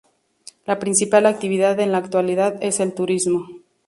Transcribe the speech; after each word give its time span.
La 0.65 0.79
principal 0.79 1.27
actividad 1.27 1.79
en 1.79 1.91
la 1.91 1.99
actualidad 1.99 2.57
es 2.63 2.79
el 2.79 2.95
turismo. 2.95 3.47